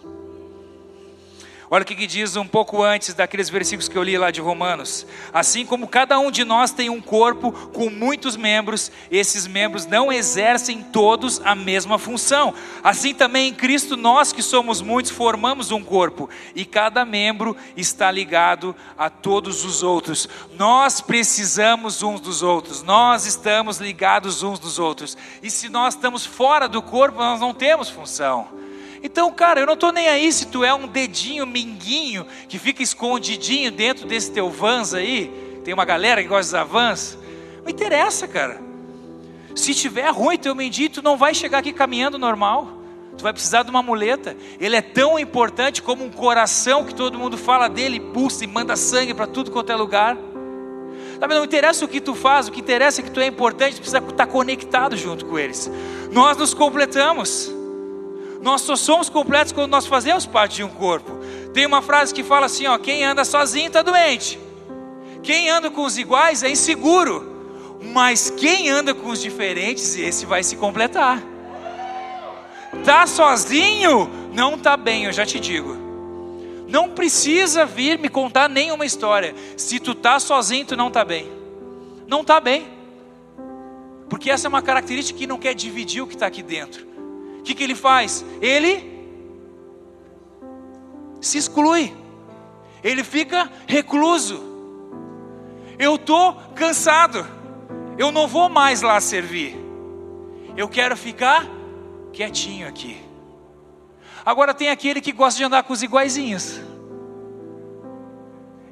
[1.68, 5.04] Olha o que, diz um pouco antes daqueles versículos que eu li lá de Romanos.
[5.32, 10.12] Assim como cada um de nós tem um corpo com muitos membros, esses membros não
[10.12, 12.54] exercem todos a mesma função.
[12.84, 18.12] Assim também em Cristo, nós que somos muitos, formamos um corpo, e cada membro está
[18.12, 20.28] ligado a todos os outros.
[20.56, 25.18] Nós precisamos uns dos outros, nós estamos ligados uns dos outros.
[25.42, 28.65] E se nós estamos fora do corpo, nós não temos função.
[29.06, 32.82] Então, cara, eu não estou nem aí se tu é um dedinho minguinho que fica
[32.82, 35.32] escondidinho dentro desse teu vans aí.
[35.64, 37.16] Tem uma galera que gosta dos vans.
[37.62, 38.60] Não interessa, cara.
[39.54, 42.82] Se tiver ruim teu mendinho, tu não vai chegar aqui caminhando normal.
[43.16, 44.36] Tu vai precisar de uma muleta.
[44.58, 48.74] Ele é tão importante como um coração que todo mundo fala dele, pulsa e manda
[48.74, 50.18] sangue para tudo quanto é lugar.
[51.20, 53.82] Não interessa o que tu faz, o que interessa é que tu é importante, tu
[53.82, 55.70] precisa estar conectado junto com eles.
[56.10, 57.54] Nós nos completamos.
[58.46, 61.10] Nós só somos completos quando nós fazemos parte de um corpo.
[61.52, 64.38] Tem uma frase que fala assim: ó, quem anda sozinho está doente.
[65.20, 67.76] Quem anda com os iguais é inseguro.
[67.92, 71.20] Mas quem anda com os diferentes, esse vai se completar.
[72.84, 74.08] Tá sozinho?
[74.32, 75.76] Não tá bem, eu já te digo.
[76.68, 79.34] Não precisa vir me contar nenhuma história.
[79.56, 81.28] Se tu tá sozinho, tu não tá bem.
[82.06, 82.64] Não tá bem.
[84.08, 86.94] Porque essa é uma característica que não quer dividir o que está aqui dentro
[87.46, 88.24] que, que ele faz?
[88.42, 88.92] Ele
[91.20, 91.94] se exclui,
[92.82, 94.42] ele fica recluso.
[95.78, 97.24] Eu estou cansado,
[97.96, 99.56] eu não vou mais lá servir,
[100.56, 101.46] eu quero ficar
[102.12, 103.00] quietinho aqui.
[104.24, 106.60] Agora tem aquele que gosta de andar com os iguaizinhos.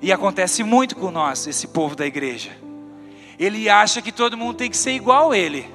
[0.02, 2.50] E acontece muito com nós, esse povo da igreja.
[3.38, 5.72] Ele acha que todo mundo tem que ser igual a ele.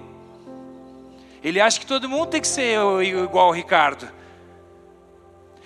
[1.44, 4.10] Ele acha que todo mundo tem que ser igual ao Ricardo.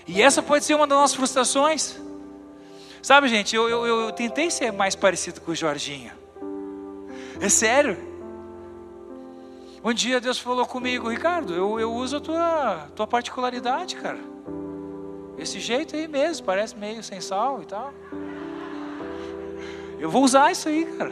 [0.07, 1.99] E essa pode ser uma das nossas frustrações.
[3.01, 6.11] Sabe, gente, eu, eu, eu tentei ser mais parecido com o Jorginho.
[7.41, 7.97] É sério.
[9.83, 14.19] Um dia Deus falou comigo, Ricardo, eu, eu uso a tua, tua particularidade, cara.
[15.37, 17.93] Esse jeito aí mesmo, parece meio sem sal e tal.
[19.99, 21.11] Eu vou usar isso aí, cara.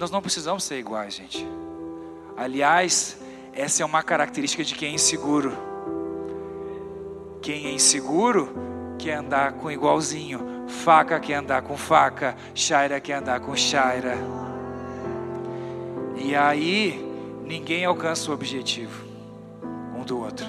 [0.00, 1.46] Nós não precisamos ser iguais, gente.
[2.34, 3.18] Aliás,
[3.52, 5.52] essa é uma característica de quem é inseguro.
[7.42, 8.48] Quem é inseguro
[8.98, 10.64] quer andar com igualzinho.
[10.66, 12.34] Faca quer andar com faca.
[12.54, 14.16] Shaira quer andar com shaira.
[16.16, 16.98] E aí,
[17.44, 19.04] ninguém alcança o objetivo
[19.94, 20.46] um do outro.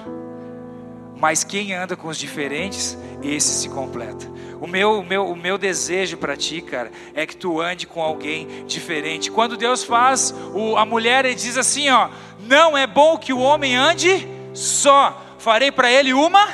[1.14, 4.30] Mas quem anda com os diferentes, esse se completa.
[4.60, 8.00] O meu, o meu, o meu desejo para ti, cara, é que tu ande com
[8.00, 9.30] alguém diferente.
[9.30, 12.08] Quando Deus faz o, a mulher, ele diz assim: ó,
[12.40, 15.20] não é bom que o homem ande só.
[15.38, 16.46] Farei para ele uma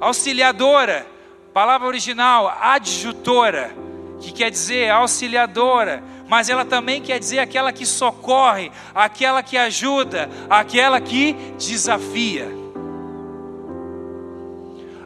[0.00, 1.06] auxiliadora.
[1.52, 3.72] Palavra original, adjutora,
[4.20, 10.28] que quer dizer auxiliadora mas ela também quer dizer aquela que socorre, aquela que ajuda,
[10.50, 12.67] aquela que desafia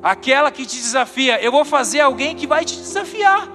[0.03, 1.41] aquela que te desafia.
[1.41, 3.49] Eu vou fazer alguém que vai te desafiar.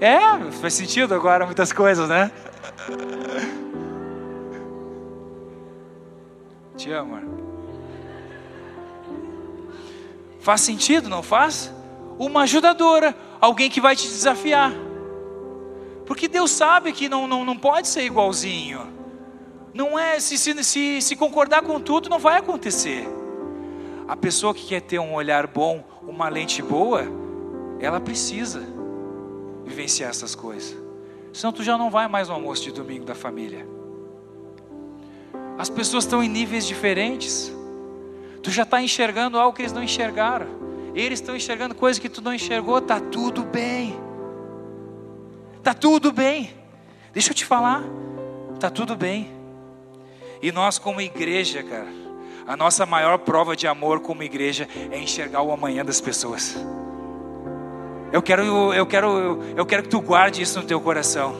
[0.00, 0.20] É,
[0.60, 2.30] faz sentido agora muitas coisas, né?
[6.76, 7.18] Te amo.
[10.40, 11.72] Faz sentido, não faz?
[12.18, 14.72] Uma ajudadora, alguém que vai te desafiar.
[16.06, 18.86] Porque Deus sabe que não, não, não pode ser igualzinho.
[19.74, 23.17] Não é, se, se, se, se concordar com tudo, não vai acontecer.
[24.08, 27.02] A pessoa que quer ter um olhar bom, uma lente boa,
[27.78, 28.66] ela precisa
[29.66, 30.74] vivenciar essas coisas.
[31.30, 33.68] Senão tu já não vai mais no almoço de domingo da família.
[35.58, 37.52] As pessoas estão em níveis diferentes.
[38.42, 40.46] Tu já está enxergando algo que eles não enxergaram.
[40.94, 42.80] Eles estão enxergando coisas que tu não enxergou.
[42.80, 43.94] Tá tudo bem.
[45.62, 46.54] Tá tudo bem.
[47.12, 47.82] Deixa eu te falar.
[48.58, 49.30] Tá tudo bem.
[50.40, 51.88] E nós como igreja, cara,
[52.48, 56.56] a nossa maior prova de amor como igreja é enxergar o amanhã das pessoas.
[58.10, 61.36] Eu quero, eu quero, eu quero que tu guarde isso no teu coração.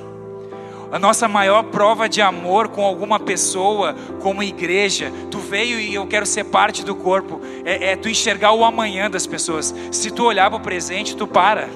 [0.92, 6.06] A nossa maior prova de amor com alguma pessoa, como igreja, tu veio e eu
[6.06, 9.74] quero ser parte do corpo, é, é tu enxergar o amanhã das pessoas.
[9.90, 11.70] Se tu olhar para o presente, tu para.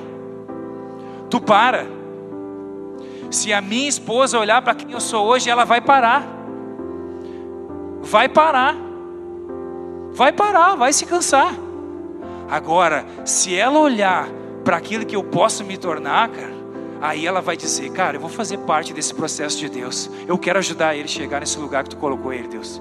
[1.30, 1.86] Tu para.
[3.30, 6.22] Se a minha esposa olhar para quem eu sou hoje, ela vai parar.
[8.02, 8.91] vai parar.
[10.14, 11.54] Vai parar, vai se cansar.
[12.50, 14.28] Agora, se ela olhar
[14.62, 16.52] para aquilo que eu posso me tornar, cara,
[17.00, 20.10] aí ela vai dizer: Cara, eu vou fazer parte desse processo de Deus.
[20.26, 22.80] Eu quero ajudar ele a chegar nesse lugar que tu colocou ele, Deus.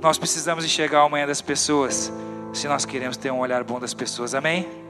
[0.00, 2.12] Nós precisamos enxergar o amanhã das pessoas,
[2.52, 4.85] se nós queremos ter um olhar bom das pessoas, amém?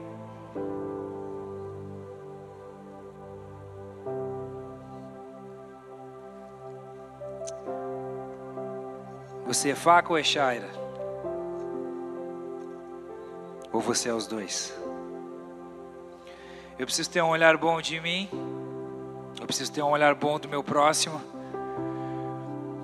[9.57, 10.69] Você é faca ou é Shaira?
[13.73, 14.71] Ou você é os dois?
[16.77, 18.29] Eu preciso ter um olhar bom de mim.
[19.41, 21.19] Eu preciso ter um olhar bom do meu próximo.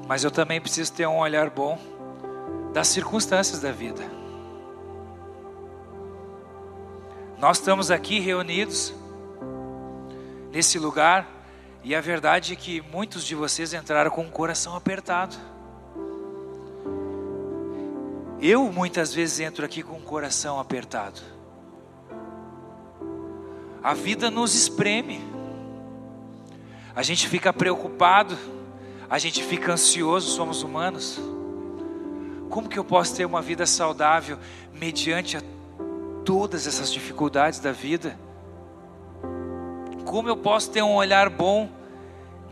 [0.08, 1.78] Mas eu também preciso ter um olhar bom
[2.74, 4.02] das circunstâncias da vida.
[7.38, 8.96] Nós estamos aqui reunidos
[10.52, 11.30] nesse lugar
[11.84, 15.53] e a verdade é que muitos de vocês entraram com o coração apertado.
[18.46, 21.22] Eu muitas vezes entro aqui com o coração apertado.
[23.82, 25.22] A vida nos espreme.
[26.94, 28.38] A gente fica preocupado,
[29.10, 31.22] a gente fica ansioso, somos humanos.
[32.50, 34.38] Como que eu posso ter uma vida saudável
[34.74, 35.42] mediante a
[36.26, 38.20] todas essas dificuldades da vida?
[40.04, 41.70] Como eu posso ter um olhar bom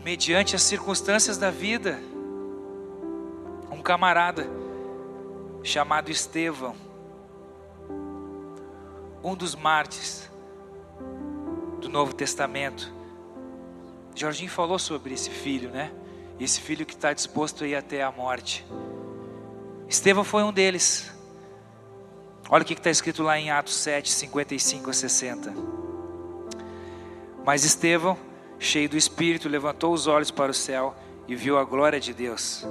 [0.02, 2.00] mediante as circunstâncias da vida?
[3.70, 4.61] Um camarada
[5.62, 6.74] chamado Estevão,
[9.22, 10.30] um dos mártires
[11.80, 12.92] do Novo Testamento.
[14.14, 15.92] Jorginho falou sobre esse filho, né?
[16.40, 18.66] Esse filho que está disposto a ir até a morte.
[19.88, 21.12] Estevão foi um deles.
[22.50, 25.54] Olha o que está escrito lá em Atos 7, 55 a 60.
[27.44, 28.18] Mas Estevão,
[28.58, 30.94] cheio do Espírito, levantou os olhos para o céu
[31.28, 32.66] e viu a glória de Deus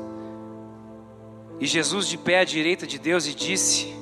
[1.61, 3.95] e Jesus de pé à direita de Deus e disse: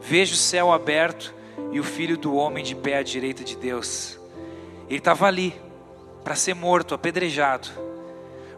[0.00, 1.34] Vejo o céu aberto
[1.72, 4.16] e o filho do homem de pé à direita de Deus.
[4.88, 5.60] Ele estava ali
[6.22, 7.68] para ser morto, apedrejado.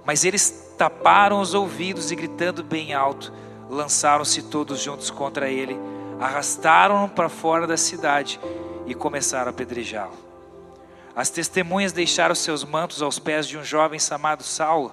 [0.05, 3.33] Mas eles taparam os ouvidos e gritando bem alto,
[3.71, 5.79] lançaram-se todos juntos contra ele,
[6.21, 8.39] arrastaram-no para fora da cidade
[8.87, 10.13] e começaram a apedrejá-lo.
[11.17, 14.93] As testemunhas deixaram seus mantos aos pés de um jovem chamado Saulo.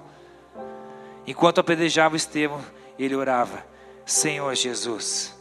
[1.26, 2.62] Enquanto apedrejavam Estevão,
[3.04, 3.66] ele orava:
[4.06, 5.34] Senhor Jesus,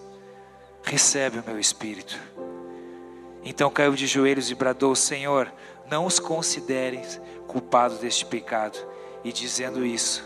[0.82, 2.18] recebe o meu espírito.
[3.44, 5.52] Então caiu de joelhos e bradou: Senhor,
[5.90, 8.78] não os consideres culpados deste pecado.
[9.24, 10.22] E dizendo isso,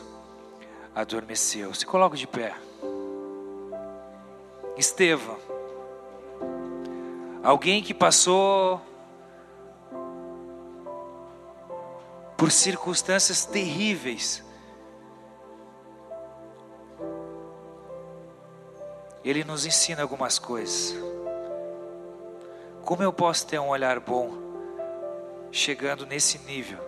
[0.94, 1.72] adormeceu.
[1.72, 2.54] Se coloca de pé.
[4.76, 5.38] Estevão,
[7.42, 8.80] alguém que passou
[12.36, 14.42] por circunstâncias terríveis,
[19.24, 20.94] ele nos ensina algumas coisas.
[22.84, 24.32] Como eu posso ter um olhar bom
[25.50, 26.78] chegando nesse nível?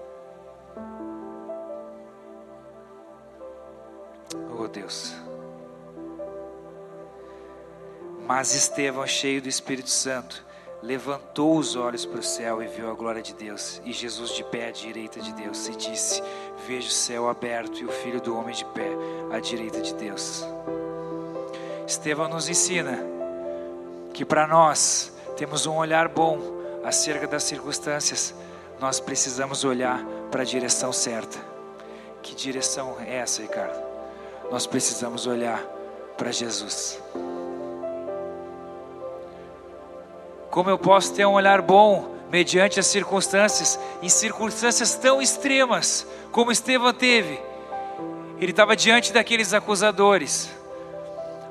[4.59, 5.15] Oh Deus.
[8.27, 10.45] Mas Estevão, cheio do Espírito Santo,
[10.83, 14.43] levantou os olhos para o céu e viu a glória de Deus, e Jesus de
[14.45, 16.23] pé à direita de Deus, e disse:
[16.67, 18.91] Vejo o céu aberto e o filho do homem de pé
[19.31, 20.45] à direita de Deus.
[21.87, 22.99] Estevão nos ensina
[24.15, 26.39] que para nós temos um olhar bom
[26.83, 28.35] acerca das circunstâncias,
[28.81, 31.39] nós precisamos olhar para a direção certa.
[32.23, 33.77] Que direção é essa, Ricardo?
[34.51, 35.63] Nós precisamos olhar
[36.17, 37.01] para Jesus.
[40.51, 46.53] Como eu posso ter um olhar bom mediante as circunstâncias, em circunstâncias tão extremas como
[46.53, 47.41] Estevão teve?
[48.39, 50.51] Ele estava diante daqueles acusadores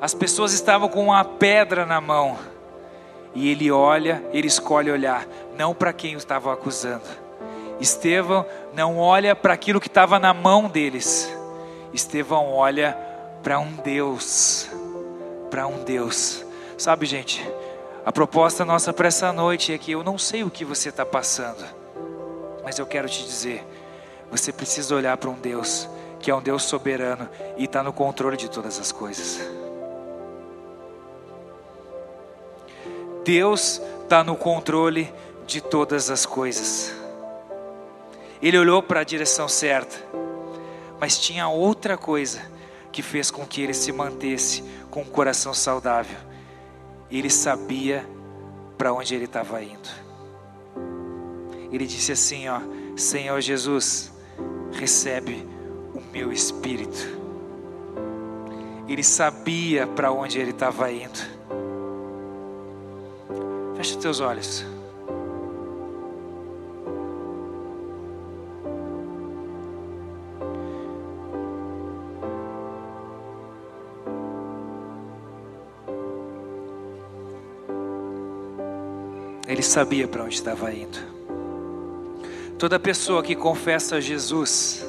[0.04, 2.38] as pessoas estavam com uma pedra na mão.
[3.34, 5.25] E ele olha, ele escolhe olhar,
[5.58, 7.06] não para quem o estava acusando.
[7.80, 11.34] Estevão não olha para aquilo que estava na mão deles.
[11.94, 12.98] Estevão olha
[13.42, 14.69] para um Deus,
[15.50, 16.46] para um Deus.
[16.77, 17.42] Sabe, gente,
[18.06, 21.06] a proposta nossa para essa noite é que eu não sei o que você está
[21.06, 21.63] passando,
[22.62, 23.65] mas eu quero te dizer:
[24.30, 25.88] você precisa olhar para um Deus
[26.19, 29.63] que é um Deus soberano e está no controle de todas as coisas.
[33.24, 35.12] Deus está no controle
[35.48, 36.94] de todas as coisas.
[38.42, 39.96] Ele olhou para a direção certa,
[41.00, 42.42] mas tinha outra coisa
[42.92, 46.17] que fez com que ele se mantesse com um coração saudável.
[47.10, 48.06] Ele sabia
[48.78, 49.90] para onde ele estava indo.
[51.71, 52.60] Ele disse assim: ó,
[52.98, 54.12] Senhor Jesus,
[54.74, 55.48] recebe
[55.96, 57.21] o meu espírito.
[58.88, 61.19] Ele sabia para onde ele estava indo.
[63.84, 64.63] Feche teus olhos.
[79.46, 80.98] Ele sabia para onde estava indo.
[82.58, 84.88] Toda pessoa que confessa Jesus,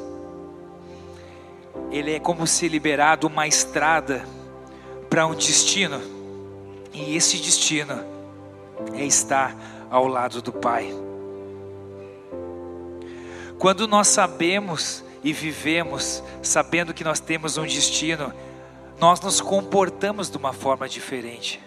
[1.91, 4.25] ele é como se liberado uma estrada
[5.11, 6.01] para um destino,
[6.93, 8.14] e esse destino
[8.95, 9.57] é estar
[9.91, 10.89] ao lado do Pai.
[13.59, 18.33] Quando nós sabemos e vivemos sabendo que nós temos um destino,
[19.01, 21.61] nós nos comportamos de uma forma diferente.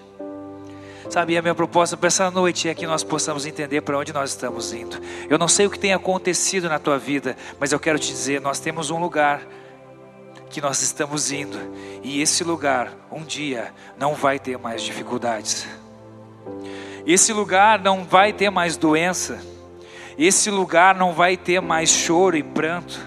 [1.10, 4.32] Sabe, a minha proposta para essa noite é que nós possamos entender para onde nós
[4.32, 5.00] estamos indo.
[5.30, 8.42] Eu não sei o que tem acontecido na tua vida, mas eu quero te dizer:
[8.42, 9.42] nós temos um lugar
[10.50, 11.58] que nós estamos indo,
[12.04, 15.68] e esse lugar, um dia, não vai ter mais dificuldades.
[17.08, 19.40] Esse lugar não vai ter mais doença.
[20.20, 23.00] Esse lugar não vai ter mais choro e pranto.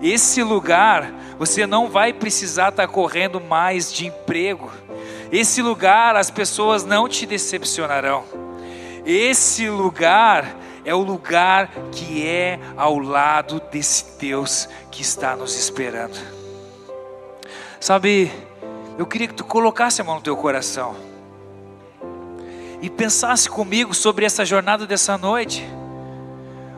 [0.00, 4.70] Esse lugar, você não vai precisar estar correndo mais de emprego
[5.32, 8.24] esse lugar as pessoas não te decepcionarão.
[9.06, 16.18] Esse lugar é o lugar que é ao lado desse Deus que está nos esperando.
[17.78, 18.30] Sabe,
[18.98, 20.96] eu queria que tu colocasse a mão no teu coração
[22.82, 25.64] e pensasse comigo sobre essa jornada dessa noite.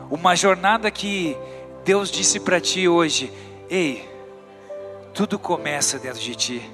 [0.09, 1.37] Uma jornada que
[1.83, 3.31] Deus disse para ti hoje:
[3.69, 4.07] Ei,
[5.13, 6.71] tudo começa dentro de ti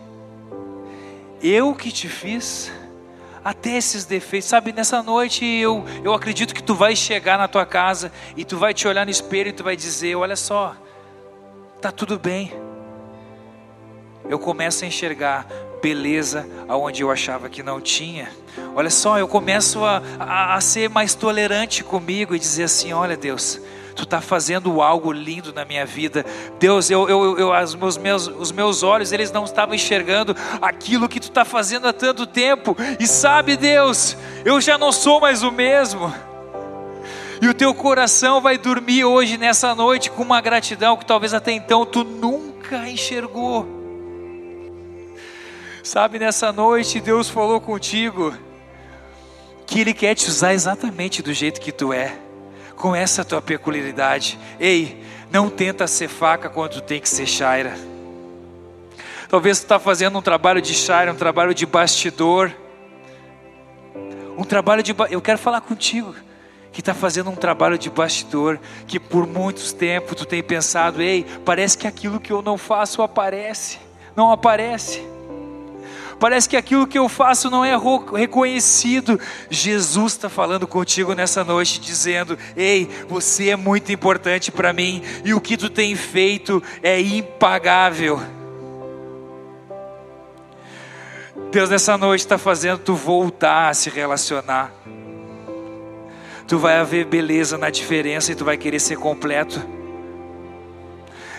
[1.41, 2.71] eu que te fiz,
[3.43, 4.73] até esses defeitos, sabe?
[4.73, 8.73] Nessa noite eu, eu acredito que tu vai chegar na tua casa e tu vai
[8.73, 10.75] te olhar no espelho e tu vai dizer: Olha só,
[11.81, 12.51] tá tudo bem.
[14.27, 15.47] Eu começo a enxergar
[15.81, 18.29] beleza aonde eu achava que não tinha.
[18.75, 23.15] Olha só, eu começo a, a, a ser mais tolerante comigo e dizer assim: Olha,
[23.17, 23.59] Deus,
[23.99, 26.25] Tu está fazendo algo lindo na minha vida.
[26.57, 31.09] Deus, eu, eu, eu, os, meus, meus, os meus olhos, eles não estavam enxergando aquilo
[31.09, 32.77] que Tu está fazendo há tanto tempo.
[32.97, 34.15] E sabe, Deus,
[34.45, 36.13] eu já não sou mais o mesmo.
[37.41, 41.51] E o teu coração vai dormir hoje, nessa noite, com uma gratidão que talvez até
[41.51, 43.78] então tu nunca enxergou.
[45.83, 48.33] Sabe, nessa noite Deus falou contigo
[49.65, 52.17] que Ele quer te usar exatamente do jeito que tu é
[52.75, 54.39] com essa tua peculiaridade.
[54.59, 57.77] Ei, não tenta ser faca quando tem que ser Shaira.
[59.27, 62.51] Talvez tu está fazendo um trabalho de Shaira, um trabalho de bastidor.
[64.37, 64.95] Um trabalho de.
[65.09, 66.15] Eu quero falar contigo
[66.71, 71.25] que está fazendo um trabalho de bastidor, que por muitos tempos tu tem pensado, ei,
[71.43, 73.79] parece que aquilo que eu não faço aparece,
[74.15, 75.03] não aparece.
[76.19, 77.73] Parece que aquilo que eu faço não é
[78.13, 79.17] reconhecido.
[79.49, 85.33] Jesus está falando contigo nessa noite, dizendo: Ei, você é muito importante para mim e
[85.33, 88.19] o que tu tem feito é impagável.
[91.51, 94.71] Deus nessa noite está fazendo tu voltar a se relacionar.
[96.45, 99.65] Tu vai haver beleza na diferença e tu vai querer ser completo.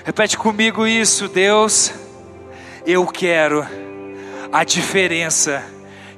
[0.04, 1.92] Repete comigo isso, Deus.
[2.86, 3.66] Eu quero
[4.52, 5.64] a diferença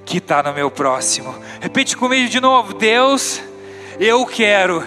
[0.04, 1.34] que está no meu próximo.
[1.60, 3.40] Repete comigo de novo: Deus,
[3.98, 4.84] eu quero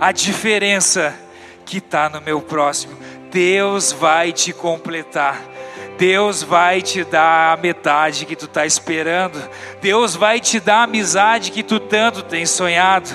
[0.00, 1.14] a diferença
[1.64, 2.96] que está no meu próximo.
[3.30, 5.40] Deus vai te completar.
[5.96, 9.40] Deus vai te dar a metade que tu está esperando.
[9.80, 13.10] Deus vai te dar a amizade que tu tanto tem sonhado.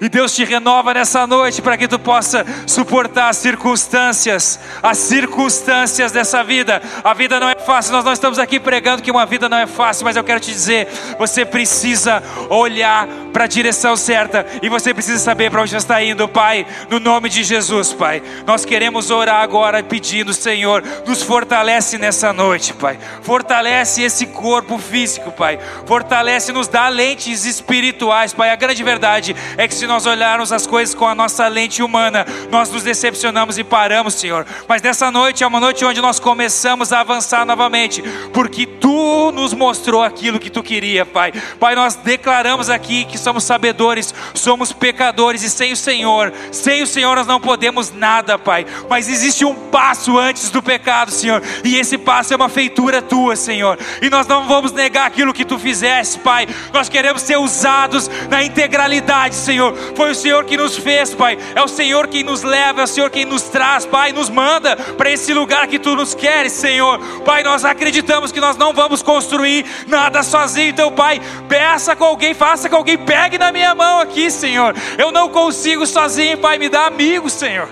[0.00, 6.10] E Deus te renova nessa noite para que tu possa suportar as circunstâncias, as circunstâncias
[6.10, 6.80] dessa vida.
[7.04, 9.66] A vida não é fácil, nós não estamos aqui pregando que uma vida não é
[9.66, 10.88] fácil, mas eu quero te dizer,
[11.18, 16.26] você precisa olhar para a direção certa e você precisa saber para onde está indo,
[16.26, 18.22] Pai, no nome de Jesus, Pai.
[18.46, 22.98] Nós queremos orar agora pedindo, Senhor, nos fortalece nessa noite, Pai.
[23.22, 25.58] Fortalece esse corpo físico, Pai.
[25.84, 28.50] Fortalece, nos dá lentes espirituais, Pai.
[28.50, 32.24] A grande verdade é que se nós olharmos as coisas com a nossa lente humana,
[32.50, 34.46] nós nos decepcionamos e paramos, Senhor.
[34.68, 39.52] Mas nessa noite é uma noite onde nós começamos a avançar novamente, porque Tu nos
[39.52, 41.32] mostrou aquilo que tu queria, Pai.
[41.60, 46.86] Pai, nós declaramos aqui que somos sabedores, somos pecadores e sem o Senhor, sem o
[46.86, 48.66] Senhor nós não podemos nada, Pai.
[48.88, 53.36] Mas existe um passo antes do pecado, Senhor, e esse passo é uma feitura tua,
[53.36, 53.78] Senhor.
[54.00, 56.48] E nós não vamos negar aquilo que tu fizeste, Pai.
[56.72, 59.76] Nós queremos ser usados na integralidade, Senhor.
[59.94, 61.38] Foi o Senhor que nos fez, Pai.
[61.54, 64.76] É o Senhor quem nos leva, é o Senhor quem nos traz, Pai, nos manda
[64.76, 66.98] para esse lugar que tu nos queres, Senhor.
[67.24, 70.70] Pai, nós acreditamos que nós não vamos construir nada sozinho.
[70.70, 74.74] Então, Pai, peça com alguém, faça com alguém, pegue na minha mão aqui, Senhor.
[74.98, 77.68] Eu não consigo sozinho, Pai, me dá amigo, Senhor.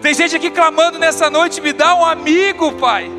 [0.00, 3.10] Tem gente aqui clamando nessa noite, me dá um amigo, Pai.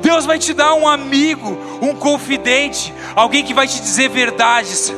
[0.00, 4.92] Deus vai te dar um amigo, um confidente, alguém que vai te dizer verdades.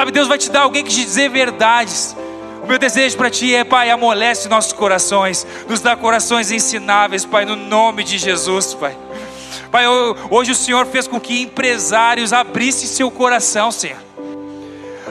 [0.00, 2.16] Sabe, Deus vai te dar alguém que te dizer verdades.
[2.62, 7.44] O meu desejo para ti é, Pai, amolece nossos corações, nos dá corações ensináveis, Pai,
[7.44, 8.96] no nome de Jesus, Pai.
[9.70, 9.84] Pai,
[10.30, 13.98] hoje o Senhor fez com que empresários abrissem seu coração, Senhor.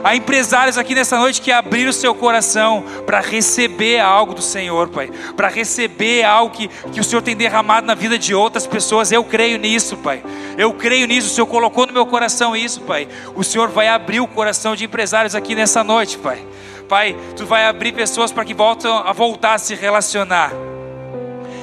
[0.04, 4.88] Há empresários aqui nessa noite que abriram o seu coração para receber algo do Senhor,
[4.90, 5.10] Pai.
[5.36, 9.12] Para receber algo que, que o Senhor tem derramado na vida de outras pessoas.
[9.12, 10.24] Eu creio nisso, Pai.
[10.58, 11.28] Eu creio nisso.
[11.28, 13.08] O Senhor colocou no meu coração isso, Pai.
[13.36, 16.46] O Senhor vai abrir o coração de empresários aqui nessa noite, Pai.
[16.88, 20.52] Pai, Tu vai abrir pessoas para que voltem a voltar a se relacionar.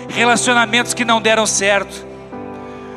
[0.09, 2.15] Relacionamentos que não deram certo.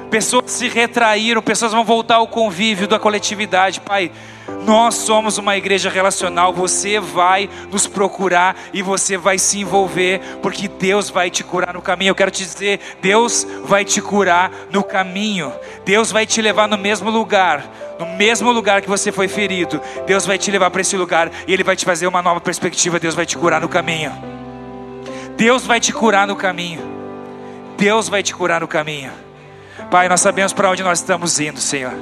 [0.10, 4.12] Pessoas se retraíram, pessoas vão voltar ao convívio da coletividade, Pai.
[4.66, 6.51] Nós somos uma igreja relacional.
[6.51, 11.82] Você vai nos procurar e você vai se envolver, porque Deus vai te curar no
[11.82, 12.10] caminho.
[12.10, 15.53] Eu quero te dizer: Deus vai te curar no caminho.
[15.86, 17.64] Deus vai te levar no mesmo lugar,
[17.99, 19.80] no mesmo lugar que você foi ferido.
[20.07, 22.99] Deus vai te levar para esse lugar e Ele vai te fazer uma nova perspectiva.
[22.99, 24.12] Deus vai te curar no caminho.
[25.38, 26.82] Deus vai te curar no caminho.
[27.78, 29.28] Deus vai te curar no caminho.
[29.90, 31.94] Pai, nós sabemos para onde nós estamos indo, Senhor.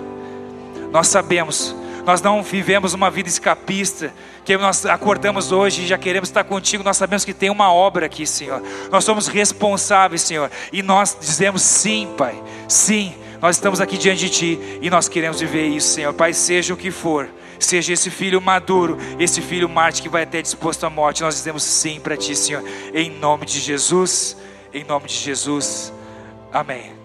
[0.92, 1.76] Nós sabemos
[2.08, 4.14] nós não vivemos uma vida escapista,
[4.46, 6.82] que nós acordamos hoje e já queremos estar contigo.
[6.82, 8.64] Nós sabemos que tem uma obra aqui, Senhor.
[8.90, 10.50] Nós somos responsáveis, Senhor.
[10.72, 12.42] E nós dizemos sim, Pai.
[12.66, 16.14] Sim, nós estamos aqui diante de Ti e nós queremos viver isso, Senhor.
[16.14, 17.28] Pai, seja o que for.
[17.60, 21.24] Seja esse filho maduro, esse filho Marte que vai até disposto à morte.
[21.24, 22.64] Nós dizemos sim para Ti, Senhor.
[22.94, 24.38] Em nome de Jesus.
[24.74, 25.92] Em nome de Jesus.
[26.54, 26.97] Amém.